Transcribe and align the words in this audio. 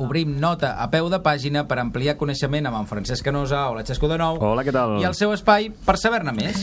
Obrim 0.00 0.40
nota 0.40 0.70
a 0.80 0.86
peu 0.88 1.10
de 1.12 1.18
pàgina 1.20 1.66
per 1.68 1.76
ampliar 1.76 2.14
coneixement 2.16 2.64
amb 2.64 2.78
en 2.78 2.86
Francesc 2.88 3.26
Canosa, 3.26 3.66
hola 3.68 3.82
Xesco 3.84 4.08
de 4.08 4.16
nou, 4.16 4.38
Hola, 4.40 4.64
què 4.64 4.72
tal? 4.72 4.94
i 5.02 5.04
el 5.04 5.12
seu 5.12 5.34
espai 5.36 5.68
per 5.84 5.98
saber-ne 6.00 6.32
més. 6.32 6.62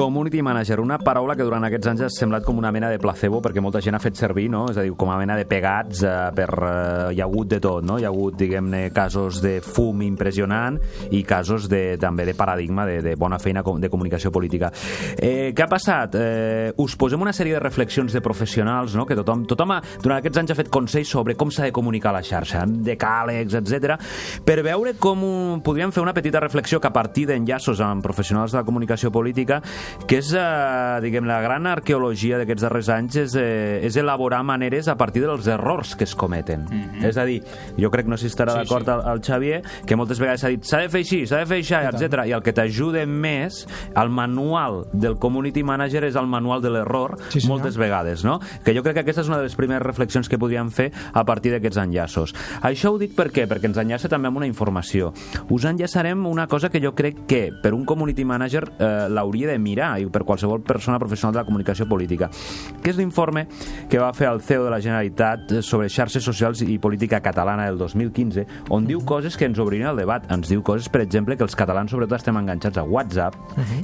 Community 0.00 0.40
Manager, 0.40 0.80
una 0.80 0.96
paraula 0.96 1.34
que 1.36 1.44
durant 1.44 1.66
aquests 1.66 1.88
anys 1.90 2.02
ha 2.06 2.08
semblat 2.08 2.44
com 2.46 2.56
una 2.56 2.70
mena 2.72 2.88
de 2.88 2.96
placebo 2.96 3.42
perquè 3.44 3.60
molta 3.60 3.82
gent 3.84 3.98
ha 3.98 4.00
fet 4.00 4.16
servir, 4.16 4.46
no? 4.48 4.62
És 4.72 4.78
a 4.80 4.84
dir, 4.86 4.94
com 4.96 5.10
a 5.12 5.18
mena 5.20 5.34
de 5.36 5.44
pegats 5.44 6.00
eh, 6.08 6.12
per... 6.32 6.46
Eh, 6.56 7.10
hi 7.12 7.20
ha 7.20 7.26
hagut 7.26 7.50
de 7.50 7.58
tot, 7.60 7.84
no? 7.84 7.98
Hi 8.00 8.06
ha 8.06 8.08
hagut, 8.08 8.38
diguem-ne, 8.40 8.86
casos 8.96 9.42
de 9.44 9.58
fum 9.60 10.00
impressionant 10.06 10.78
i 11.12 11.20
casos 11.28 11.66
de, 11.68 11.98
també 12.00 12.24
de 12.24 12.32
paradigma, 12.38 12.86
de, 12.88 12.94
de 13.04 13.12
bona 13.20 13.36
feina 13.42 13.60
de 13.60 13.90
comunicació 13.92 14.32
política. 14.32 14.70
Eh, 15.18 15.52
què 15.52 15.66
ha 15.66 15.68
passat? 15.68 16.16
Eh, 16.16 16.72
us 16.80 16.96
posem 16.96 17.20
una 17.20 17.36
sèrie 17.36 17.58
de 17.58 17.60
reflexions 17.60 18.16
de 18.16 18.24
professionals, 18.24 18.96
no? 18.96 19.04
Que 19.04 19.18
tothom, 19.20 19.44
tothom 19.52 19.76
ha, 19.76 19.82
durant 20.00 20.22
aquests 20.22 20.40
anys 20.40 20.54
ha 20.54 20.58
fet 20.62 20.72
consells 20.72 21.12
sobre 21.12 21.36
com 21.36 21.52
s'ha 21.52 21.68
de 21.68 21.76
comunicar 21.76 22.14
la 22.16 22.24
xarxa, 22.24 22.64
amb 22.64 22.80
decàlegs, 22.88 23.58
etc, 23.60 24.00
per 24.48 24.62
veure 24.64 24.96
com 24.96 25.60
podríem 25.60 25.92
fer 25.92 26.00
una 26.00 26.16
petita 26.16 26.40
reflexió 26.40 26.80
que 26.80 26.88
a 26.88 26.96
partir 26.96 27.28
d'enllaços 27.28 27.84
amb 27.84 28.00
professionals 28.00 28.56
de 28.56 28.62
la 28.62 28.64
comunicació 28.64 29.12
política 29.12 29.60
que 30.06 30.18
és, 30.18 30.32
eh, 30.34 31.00
diguem, 31.02 31.24
la 31.26 31.40
gran 31.40 31.66
arqueologia 31.66 32.38
d'aquests 32.38 32.62
darrers 32.62 32.88
anys 32.88 33.16
és, 33.16 33.34
eh, 33.36 33.80
és 33.86 33.96
elaborar 33.96 34.42
maneres 34.44 34.88
a 34.88 34.96
partir 34.96 35.22
dels 35.22 35.46
errors 35.46 35.94
que 35.96 36.04
es 36.04 36.14
cometen. 36.14 36.66
És 37.02 37.16
a 37.16 37.24
dir, 37.24 37.42
jo 37.78 37.90
crec, 37.90 38.06
no 38.06 38.16
sé 38.16 38.28
si 38.28 38.34
estarà 38.36 38.52
Sí, 38.52 38.58
d'acord 38.64 38.84
sí. 38.86 38.90
el, 38.90 39.00
el 39.12 39.20
Xavier, 39.22 39.62
que 39.86 39.96
moltes 39.96 40.18
vegades 40.20 40.40
s'ha 40.40 40.48
dit 40.48 40.64
s'ha 40.64 40.78
de 40.84 40.88
fer 40.88 41.00
així, 41.00 41.26
s'ha 41.26 41.38
de 41.38 41.46
fer 41.46 41.60
això, 41.62 41.80
etc. 41.90 42.26
I 42.26 42.32
el 42.32 42.42
que 42.42 42.52
t'ajuda 42.52 43.06
més, 43.06 43.66
el 43.96 44.08
manual 44.10 44.84
del 44.92 45.16
community 45.18 45.62
manager 45.62 46.04
és 46.04 46.16
el 46.16 46.26
manual 46.26 46.60
de 46.62 46.70
l'error, 46.70 47.16
Sí, 47.30 47.40
senyor. 47.40 47.58
moltes 47.58 47.76
vegades, 47.76 48.24
no? 48.24 48.38
Que 48.64 48.74
jo 48.74 48.82
crec 48.82 48.94
que 48.94 49.00
aquesta 49.00 49.22
és 49.22 49.28
una 49.28 49.38
de 49.38 49.44
les 49.44 49.54
primeres 49.56 49.82
reflexions 49.82 50.28
que 50.28 50.38
podríem 50.38 50.70
fer 50.70 50.90
a 51.12 51.24
partir 51.24 51.52
d'aquests 51.52 51.78
enllaços. 51.78 52.34
Això 52.62 52.92
ho 52.92 52.98
dic 52.98 53.14
per 53.16 53.30
què? 53.30 53.46
Perquè 53.48 53.64
ens 53.70 53.78
enllaça 53.78 54.08
també 54.08 54.28
amb 54.28 54.36
una 54.38 54.46
informació. 54.46 55.12
Us 55.48 55.64
enllaçarem 55.64 56.26
una 56.26 56.46
cosa 56.46 56.68
que 56.68 56.80
jo 56.80 56.92
crec 56.94 57.26
que 57.26 57.50
per 57.62 57.72
un 57.74 57.84
community 57.84 58.24
manager 58.24 58.64
eh, 58.78 59.06
l'hauria 59.08 59.48
de 59.48 59.58
mirar 59.58 59.79
i 59.98 60.06
per 60.10 60.24
qualsevol 60.28 60.62
persona 60.66 60.98
professional 60.98 61.34
de 61.34 61.40
la 61.40 61.46
comunicació 61.48 61.86
política, 61.88 62.30
que 62.82 62.92
és 62.92 62.98
l'informe 62.98 63.46
que 63.90 64.00
va 64.00 64.12
fer 64.16 64.28
el 64.30 64.42
CEO 64.44 64.64
de 64.66 64.72
la 64.72 64.80
Generalitat 64.80 65.56
sobre 65.66 65.88
xarxes 65.88 66.24
socials 66.24 66.62
i 66.62 66.78
política 66.78 67.20
catalana 67.24 67.66
del 67.68 67.78
2015, 67.80 68.46
on 68.70 68.86
diu 68.88 69.02
coses 69.06 69.36
que 69.36 69.48
ens 69.48 69.58
obririen 69.58 69.90
el 69.90 70.00
debat. 70.00 70.26
Ens 70.32 70.50
diu 70.50 70.62
coses, 70.66 70.88
per 70.92 71.02
exemple, 71.04 71.36
que 71.36 71.46
els 71.46 71.56
catalans 71.56 71.90
sobretot 71.90 72.18
estem 72.18 72.38
enganxats 72.40 72.80
a 72.80 72.84
WhatsApp 72.86 73.36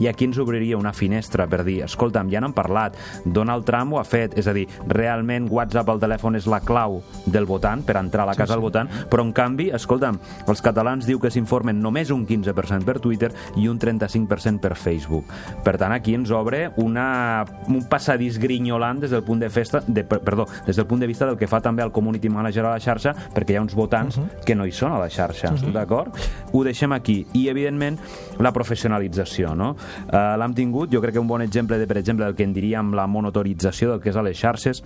i 0.00 0.08
aquí 0.10 0.28
ens 0.28 0.38
obriria 0.42 0.78
una 0.78 0.92
finestra 0.92 1.46
per 1.50 1.62
dir, 1.66 1.80
escolta'm, 1.86 2.30
ja 2.32 2.42
n'han 2.42 2.54
parlat, 2.56 2.96
Donald 3.24 3.66
Trump 3.68 3.94
ho 3.94 4.00
ha 4.00 4.06
fet, 4.06 4.36
és 4.38 4.48
a 4.50 4.54
dir, 4.56 4.66
realment 4.90 5.48
WhatsApp 5.50 5.88
al 5.90 6.02
telèfon 6.02 6.38
és 6.38 6.48
la 6.50 6.60
clau 6.64 7.00
del 7.26 7.46
votant 7.48 7.84
per 7.84 7.98
entrar 8.00 8.24
a 8.24 8.30
la 8.32 8.36
casa 8.38 8.54
del 8.54 8.64
votant, 8.64 8.90
però 9.10 9.24
en 9.24 9.32
canvi, 9.36 9.70
escolta'm, 9.74 10.18
els 10.48 10.64
catalans 10.64 11.06
diu 11.08 11.20
que 11.22 11.32
s'informen 11.32 11.80
només 11.82 12.12
un 12.14 12.26
15% 12.26 12.84
per 12.86 12.98
Twitter 13.02 13.30
i 13.60 13.68
un 13.68 13.78
35% 13.80 14.62
per 14.62 14.74
Facebook. 14.78 15.30
Per 15.64 15.73
tant, 15.78 15.92
aquí 15.92 16.14
ens 16.14 16.30
obre 16.34 16.70
una, 16.82 17.44
un 17.68 17.82
passadís 17.88 18.38
grinyolant 18.38 19.00
des 19.02 19.10
del 19.10 19.22
punt 19.24 19.40
de 19.40 19.48
festa, 19.50 19.82
de, 19.86 20.04
per- 20.04 20.20
perdó, 20.24 20.46
des 20.66 20.76
del 20.76 20.86
punt 20.86 21.00
de 21.00 21.06
vista 21.06 21.26
del 21.26 21.36
que 21.38 21.46
fa 21.50 21.60
també 21.60 21.82
el 21.82 21.92
community 21.92 22.28
manager 22.28 22.64
a 22.66 22.74
la 22.76 22.80
xarxa, 22.80 23.14
perquè 23.34 23.54
hi 23.54 23.56
ha 23.56 23.62
uns 23.62 23.74
votants 23.74 24.20
que 24.44 24.54
no 24.54 24.66
hi 24.66 24.72
són 24.72 24.92
a 24.92 24.98
la 24.98 25.08
xarxa, 25.10 25.52
d'acord? 25.72 26.16
Ho 26.52 26.64
deixem 26.64 26.92
aquí. 26.92 27.26
I, 27.34 27.48
evidentment, 27.48 27.98
la 28.38 28.52
professionalització, 28.52 29.54
no? 29.54 29.74
Uh, 30.08 30.36
L'hem 30.40 30.54
tingut, 30.54 30.90
jo 30.92 31.00
crec 31.00 31.14
que 31.14 31.20
un 31.22 31.28
bon 31.28 31.42
exemple, 31.42 31.78
de, 31.78 31.86
per 31.86 31.98
exemple, 31.98 32.24
del 32.24 32.34
que 32.36 32.44
en 32.44 32.52
diríem 32.54 32.92
la 32.94 33.06
monitorització 33.06 33.90
del 33.90 34.00
que 34.00 34.10
és 34.10 34.16
a 34.16 34.22
les 34.22 34.38
xarxes, 34.38 34.82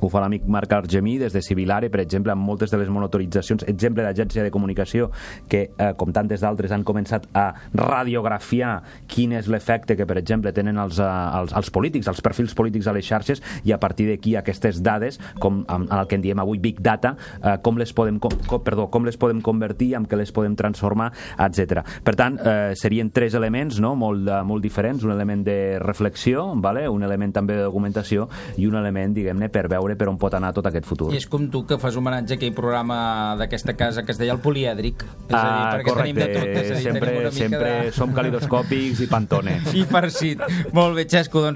ho 0.00 0.10
fa 0.12 0.20
l'amic 0.20 0.46
Marc 0.46 0.72
Argemí 0.72 1.16
des 1.18 1.32
de 1.32 1.42
Civilare, 1.42 1.90
per 1.90 2.00
exemple, 2.00 2.32
amb 2.32 2.44
moltes 2.44 2.70
de 2.70 2.80
les 2.80 2.90
monitoritzacions, 2.92 3.64
exemple 3.68 4.04
d'agència 4.04 4.44
de 4.44 4.50
comunicació 4.50 5.10
que, 5.48 5.70
eh, 5.76 5.92
com 5.96 6.12
tantes 6.12 6.40
d'altres, 6.40 6.72
han 6.72 6.84
començat 6.84 7.26
a 7.34 7.54
radiografiar 7.74 8.82
quin 9.06 9.32
és 9.32 9.48
l'efecte 9.48 9.96
que, 9.96 10.06
per 10.06 10.18
exemple, 10.18 10.52
tenen 10.52 10.78
els, 10.78 10.98
eh, 10.98 11.04
els, 11.40 11.52
els 11.52 11.70
polítics, 11.70 12.08
els 12.08 12.20
perfils 12.20 12.54
polítics 12.54 12.86
a 12.86 12.92
les 12.92 13.06
xarxes, 13.06 13.42
i 13.64 13.72
a 13.72 13.78
partir 13.78 14.08
d'aquí 14.10 14.36
aquestes 14.36 14.82
dades, 14.82 15.20
com 15.38 15.64
amb 15.68 15.92
el 15.92 16.06
que 16.06 16.16
en 16.16 16.22
diem 16.22 16.38
avui 16.38 16.58
Big 16.58 16.80
Data, 16.80 17.16
eh, 17.42 17.56
com, 17.62 17.78
les 17.78 17.92
podem, 17.92 18.18
com, 18.18 18.32
com, 18.46 18.62
perdó, 18.62 18.88
com 18.90 19.04
les 19.04 19.16
podem 19.16 19.40
convertir, 19.40 19.94
amb 19.96 20.08
què 20.08 20.16
les 20.16 20.32
podem 20.32 20.56
transformar, 20.56 21.12
etc. 21.38 21.82
Per 22.04 22.14
tant, 22.14 22.38
eh, 22.38 22.74
serien 22.74 23.10
tres 23.10 23.34
elements 23.34 23.80
no? 23.80 23.94
molt, 23.96 24.28
eh, 24.28 24.42
molt 24.42 24.62
diferents, 24.62 25.04
un 25.04 25.12
element 25.12 25.44
de 25.44 25.78
reflexió, 25.78 26.52
vale? 26.56 26.88
un 26.88 27.02
element 27.02 27.32
també 27.32 27.56
de 27.56 27.62
documentació 27.62 28.28
i 28.56 28.66
un 28.66 28.76
element, 28.76 29.14
diguem-ne, 29.14 29.48
per 29.48 29.68
veure 29.68 29.85
per 29.94 30.08
on 30.10 30.16
pot 30.18 30.34
anar 30.34 30.50
tot 30.52 30.66
aquest 30.66 30.84
futur. 30.88 31.12
I 31.14 31.16
és 31.20 31.26
com 31.30 31.46
tu 31.52 31.62
que 31.66 31.78
fas 31.78 31.94
homenatge 31.96 32.34
a 32.34 32.36
aquell 32.36 32.52
programa 32.56 33.36
d'aquesta 33.38 33.76
casa 33.76 34.02
que 34.02 34.10
es 34.10 34.18
deia 34.18 34.32
el 34.32 34.40
polièdric. 34.40 35.04
És 35.04 35.06
a 35.06 35.12
dir, 35.28 35.36
Ah, 35.36 35.76
perquè 35.76 35.94
tenim 36.00 36.16
de 36.16 36.26
tot. 36.32 36.48
És 36.48 36.70
a 36.70 36.74
dir, 36.74 36.82
sempre, 36.82 37.30
sempre 37.30 37.70
de... 37.86 37.92
som 37.92 38.12
calidoscòpics 38.12 39.00
i 39.04 39.06
pantone. 39.06 39.60
I 39.78 39.84
farcit. 39.84 40.40
Molt 40.72 40.96
bé, 40.96 41.04
Xesco, 41.06 41.38
doncs 41.38 41.44